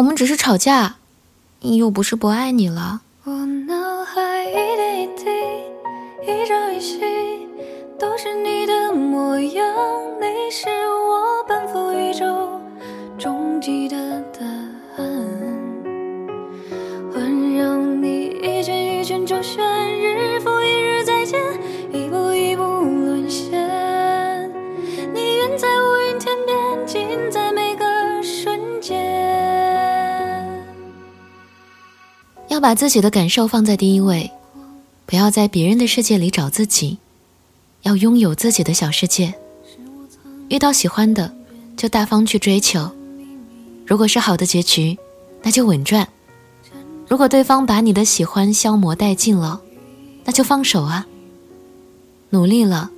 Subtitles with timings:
[0.00, 0.94] 我们只是吵架，
[1.60, 3.02] 又不是不爱你了。
[3.24, 5.24] 我脑海一点一滴，
[6.26, 6.98] 一朝一夕，
[7.98, 9.62] 都是你的模样。
[10.18, 12.24] 你是我奔赴宇宙
[13.18, 14.42] 终极的答
[14.96, 15.04] 案，
[17.12, 19.62] 环绕你一圈一圈周旋，
[32.60, 34.30] 要把自己的感受放在第一位，
[35.06, 36.98] 不要在别人的世界里找自己，
[37.84, 39.32] 要拥有自己的小世界。
[40.50, 41.34] 遇到喜欢的，
[41.74, 42.90] 就大方去追求。
[43.86, 44.98] 如果是好的结局，
[45.42, 46.04] 那就稳赚；
[47.08, 49.58] 如果对方把你的喜欢消磨殆尽了，
[50.26, 51.06] 那就放手啊。
[52.28, 52.90] 努力了，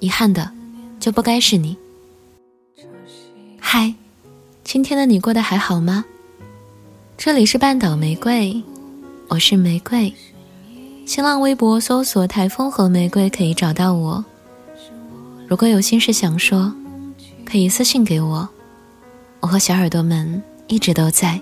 [0.00, 0.50] 遗憾的
[0.98, 1.76] 就不该是你。
[3.60, 3.94] 嗨，
[4.64, 6.04] 今天的你过得还好吗？
[7.16, 8.60] 这里是半岛玫瑰，
[9.32, 10.12] 我是玫瑰。
[11.06, 14.22] 新浪微博搜索“台风和玫瑰”可以找到我。
[15.48, 16.70] 如果有心事想说，
[17.46, 18.46] 可以私信给我，
[19.40, 21.40] 我和小耳朵们一直都在。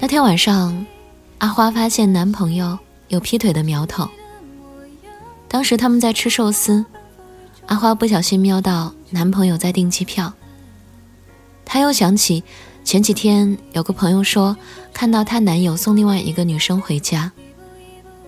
[0.00, 0.84] 那天晚上，
[1.38, 4.08] 阿花发现男朋友有劈腿的苗头。
[5.48, 6.84] 当时他们在吃寿司，
[7.66, 10.32] 阿花不小心瞄到男朋友在订机票。
[11.64, 12.44] 她又想起
[12.84, 14.56] 前几天有个朋友说
[14.92, 17.32] 看到她男友送另外一个女生回家，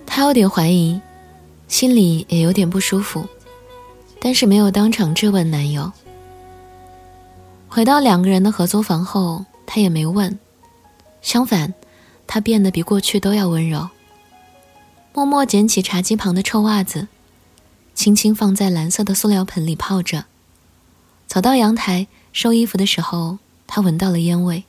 [0.05, 0.99] 她有点怀疑，
[1.67, 3.25] 心里也有点不舒服，
[4.19, 5.91] 但是没有当场质问男友。
[7.67, 10.37] 回到两个人的合租房后，她也没问，
[11.21, 11.73] 相反，
[12.25, 13.87] 她变得比过去都要温柔。
[15.13, 17.07] 默默捡起茶几旁的臭袜子，
[17.93, 20.25] 轻轻放在蓝色的塑料盆里泡着，
[21.27, 22.07] 走到阳台。
[22.31, 24.63] 收衣服的时候，他闻到了烟味。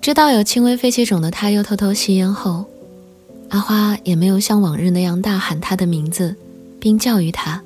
[0.00, 2.64] 知道有轻微肺气肿的他，又偷偷吸烟后，
[3.50, 6.36] 阿花也没有像往日那样大喊他的名字，
[6.78, 7.60] 并教育他。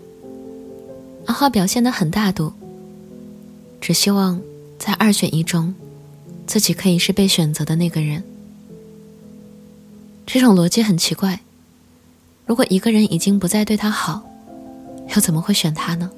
[1.27, 2.53] 阿花表现得很大度，
[3.79, 4.41] 只希望
[4.79, 5.75] 在二选一中，
[6.57, 8.25] 自己可以是被选择的那个人。
[10.25, 11.39] 这种逻辑很奇怪。
[12.47, 14.23] 如果一个人已经不再对他好，
[15.15, 16.11] 又怎么会选他呢？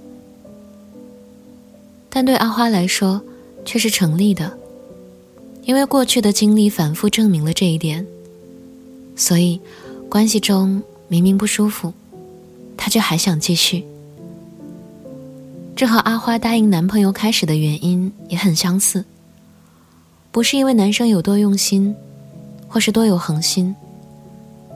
[2.09, 3.21] 但对阿花来说，
[3.65, 4.56] 却是成立的，
[5.65, 8.06] 因为过去的经历反复证明了这一点。
[9.16, 9.60] 所以，
[10.09, 11.93] 关系中明明不舒服，
[12.76, 13.84] 她却还想继续。
[15.75, 19.05] 这和阿花答应男朋友开始的原因也很相似，
[20.31, 21.94] 不是因为男生有多用心，
[22.69, 23.75] 或是多有恒心。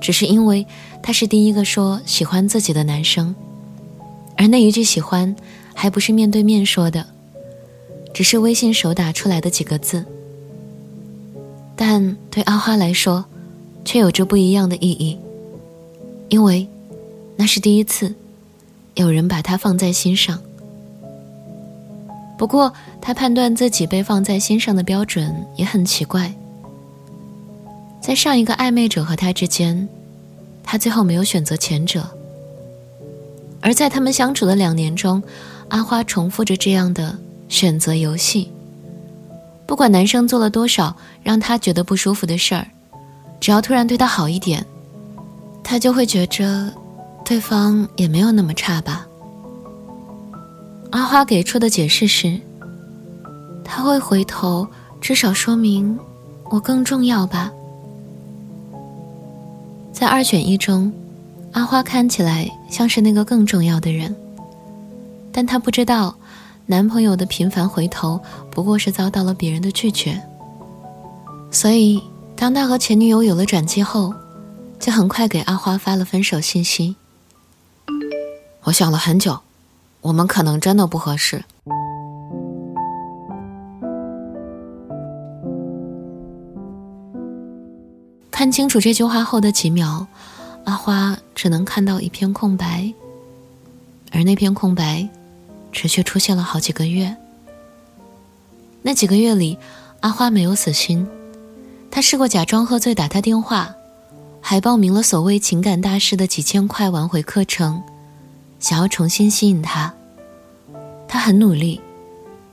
[0.01, 0.67] 只是因为
[1.01, 3.35] 他是第一个说喜欢自己的男生，
[4.37, 5.37] 而那一句喜欢
[5.75, 7.07] 还不是面对面说的，
[8.13, 10.05] 只是微信手打出来的几个字。
[11.77, 13.25] 但对阿花来说，
[13.85, 15.17] 却有着不一样的意义，
[16.29, 16.67] 因为
[17.37, 18.13] 那是第一次
[18.95, 20.41] 有人把他放在心上。
[22.37, 26.33] 不过，他判断自己被放在心上的标准也很奇怪。
[28.01, 29.89] 在上一个暧昧者和他之间，
[30.65, 32.05] 他最后没有选择前者。
[33.61, 35.23] 而在他们相处的两年中，
[35.69, 37.17] 阿花重复着这样的
[37.49, 38.51] 选择游戏。
[39.67, 42.67] 不管男生做了多少让他觉得不舒服的事儿，
[43.39, 44.67] 只要突然对他好一点，
[45.63, 46.73] 他就会觉着
[47.25, 49.07] 对方也没有那么差吧。
[50.93, 52.39] 阿花给出的解释是：
[53.65, 54.69] 他会回头，
[55.01, 55.99] 至少说明
[56.51, 57.51] 我更重要吧。
[59.91, 60.93] 在二选一中，
[61.53, 64.15] 阿花看起来像是那个更重要的人，
[65.33, 66.15] 但她不知道，
[66.67, 68.21] 男朋友的频繁回头
[68.51, 70.21] 不过是遭到了别人的拒绝。
[71.51, 72.03] 所以，
[72.37, 74.13] 当他和前女友有了转机后，
[74.79, 76.97] 就很快给阿花发了分手信息。
[78.65, 79.39] 我想了很久，
[80.03, 81.43] 我们可能真的不合适。
[88.31, 90.05] 看清楚这句话后的几秒，
[90.65, 92.93] 阿花只能看到一片空白，
[94.11, 95.09] 而那片空白，
[95.71, 97.17] 持续出现了好几个月。
[98.83, 99.57] 那几个月里，
[100.01, 101.07] 阿花没有死心，
[101.89, 103.73] 她试过假装喝醉打他电话，
[104.41, 107.81] 还报名了所谓情感大师的几千块挽回课程，
[108.63, 109.93] 想要重新吸引他。
[111.07, 111.79] 他很努力，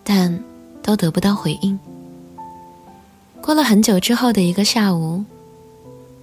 [0.03, 0.38] 但
[0.81, 1.79] 都得不到回应。
[3.39, 5.23] 过了很久之后的一个下午，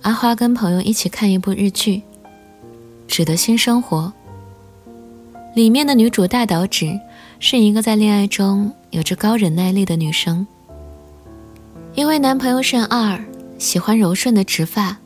[0.02, 1.96] 阿花跟朋友一起看一部日剧，
[3.08, 4.12] 《纸的新生活》。
[5.54, 7.00] 里面的女主大岛纸
[7.40, 10.46] 是一个在恋爱中有着高忍耐力的女生。
[11.94, 13.24] 因为男朋友慎二
[13.58, 14.98] 喜欢柔顺的直发，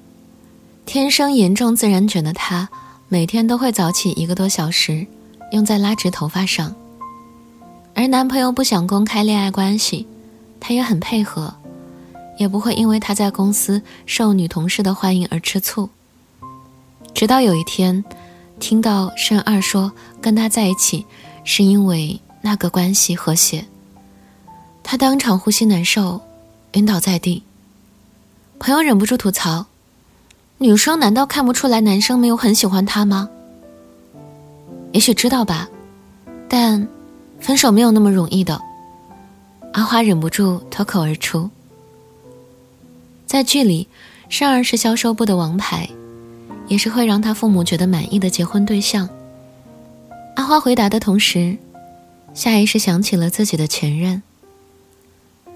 [0.84, 2.68] 天生严重自然卷的她，
[3.12, 5.04] 每天都会早起一个多小时，
[5.50, 6.72] 用在拉直头发上。
[7.92, 10.06] 而男朋友不想公开恋爱关系，
[10.60, 11.52] 她也很配合，
[12.38, 15.90] 也不会因为他在公司受女同事的欢迎而吃醋。
[17.12, 18.04] 直到有一天，
[18.60, 19.90] 听到慎二说
[20.20, 21.04] 跟他在一起
[21.42, 23.64] 是因为那个关系和谐，
[24.84, 26.20] 他当场呼吸难受。
[26.74, 27.42] 晕倒在地，
[28.60, 29.66] 朋友忍不住吐槽
[30.62, 33.30] ：“女生难道看不出来男生没有很喜欢她吗？”
[34.92, 35.66] 也许知道吧，
[36.50, 36.86] 但
[37.40, 38.60] 分手没有那么容易的。
[39.72, 41.48] 阿花忍不住脱口而出
[43.24, 43.88] ：“在剧里，
[44.28, 45.88] 善儿是销售部的王牌，
[46.68, 49.08] 也是会让他父母觉得满意的结婚对象。”
[50.36, 51.56] 阿花回答的同时，
[52.34, 54.22] 下意识想起了自己的前任。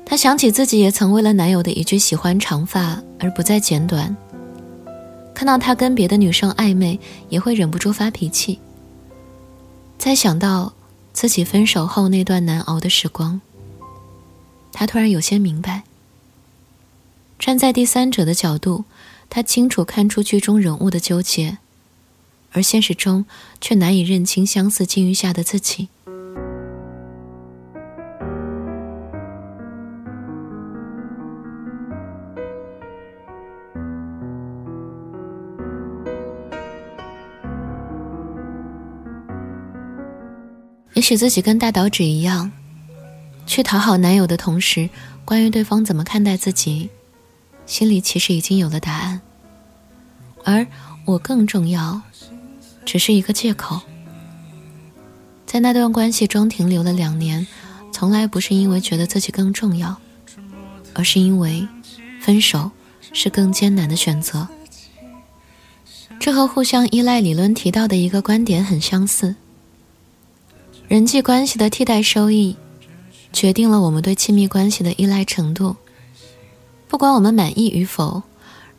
[0.06, 4.16] 她想起自己也曾为了男友的一句喜欢长发而不再剪短。
[5.34, 6.98] 看到他跟别的女生暧昧，
[7.28, 8.60] 也会忍不住发脾气。
[9.98, 10.72] 再想到
[11.12, 13.40] 自己分手后那段难熬的时光，
[14.72, 15.82] 她突然有些明白。
[17.38, 18.84] 站在第三者的角度，
[19.28, 21.58] 她清楚看出剧中人物的纠结，
[22.52, 23.26] 而现实中
[23.60, 25.88] 却难以认清相似境遇下的自己。
[40.94, 42.50] 也许自己跟大岛纸一样，
[43.46, 44.88] 去讨好男友的同时，
[45.24, 46.88] 关于对方怎么看待自己，
[47.66, 49.20] 心里其实已经有了答案。
[50.44, 50.66] 而
[51.04, 52.00] 我更重要，
[52.84, 53.80] 只是一个借口。
[55.46, 57.44] 在那段关系中停留了两年，
[57.92, 59.96] 从来不是因为觉得自己更重要，
[60.94, 61.66] 而是因为
[62.20, 62.70] 分手
[63.12, 64.46] 是更艰难的选择。
[66.20, 69.34] 这和互相依赖理论提到的一个观点很相似。
[70.86, 72.56] 人际关系的替代收益，
[73.32, 75.76] 决定了我们对亲密关系的依赖程度。
[76.88, 78.22] 不管我们满意与否，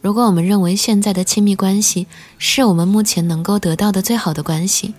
[0.02, 2.06] 如果我们认为现在的亲密关系
[2.38, 4.94] 是我们目前能够得到的最好的关系，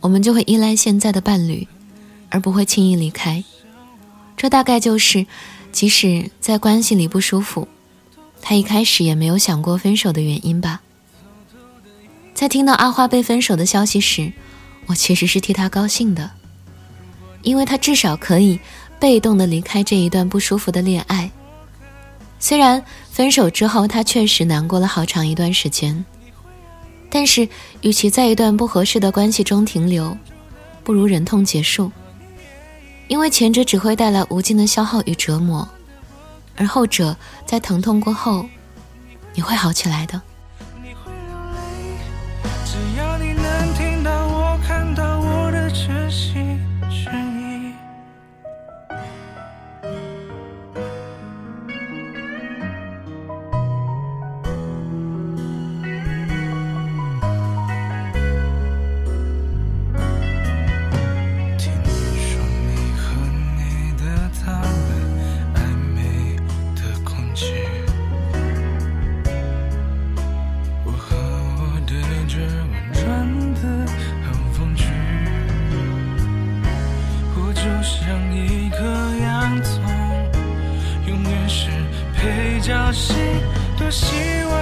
[0.00, 1.66] 我们就会依赖现在的伴侣，
[2.30, 3.42] 而不会轻易离开。
[4.36, 5.26] 这大概就是，
[5.72, 7.66] 即使在关系里不舒服，
[8.40, 10.82] 他一开始也没有想过分手的原因吧。
[12.32, 14.32] 在听到阿花被分手的消息时，
[14.88, 16.30] 我其实是替他高兴的，
[17.42, 18.58] 因为他至少可以
[18.98, 21.30] 被动的离开这一段不舒服的恋爱。
[22.40, 26.04] 虽然分手之后他确实难过了好长一段时间，
[27.10, 27.48] 但是
[27.82, 30.16] 与其在一段不合适的关系中停留，
[30.82, 31.92] 不如忍痛结束。
[33.08, 35.68] 因为前者只会带来无尽的消耗与折磨，
[36.56, 38.46] 而后者在疼痛过后，
[39.34, 40.20] 你会好起来的。
[83.88, 84.57] 我希望。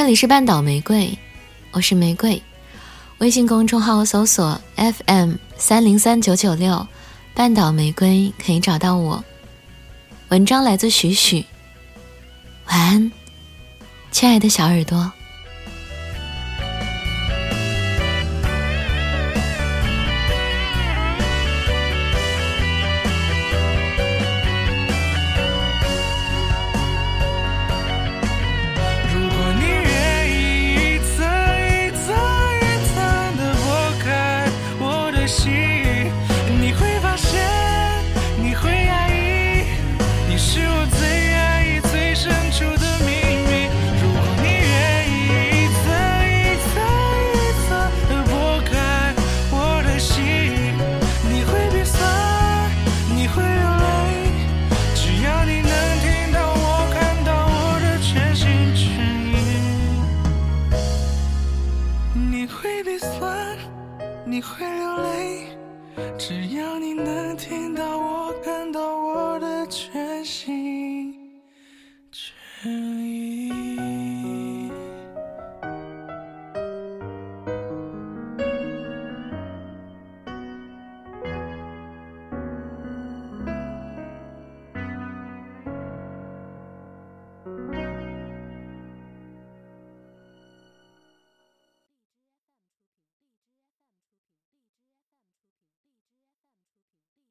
[0.00, 1.14] 这里是半岛玫瑰，
[1.72, 2.42] 我是玫瑰。
[3.18, 6.88] 微信公众号搜索 FM 三零三九九六，
[7.34, 9.22] 半岛玫瑰可以找到我。
[10.30, 11.44] 文章来自许许，
[12.64, 13.12] 晚安，
[14.10, 15.12] 亲爱的小耳朵。
[35.30, 35.48] 心
[36.60, 37.40] 你会发现
[38.42, 39.64] 你会讶异
[40.28, 43.12] 你是我最压抑最深处的秘
[43.46, 43.70] 密
[44.02, 44.74] 如果你愿
[45.08, 45.14] 意
[45.54, 45.86] 一层
[46.26, 46.72] 一层
[47.30, 47.68] 一层
[48.08, 48.32] 的剥
[48.68, 48.74] 开
[49.52, 50.18] 我的心
[51.30, 51.96] 你会鼻酸
[53.14, 53.86] 你会流泪
[54.96, 55.70] 只要你能
[56.02, 58.42] 听到我看到我的全心
[58.74, 58.82] 全
[59.30, 59.30] 意
[62.32, 63.56] 你会鼻酸
[64.24, 65.19] 你会流泪
[66.18, 68.19] 只要你能听到我